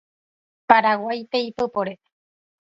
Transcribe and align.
Paraguáipe 0.69 1.37
ipypore. 1.49 1.93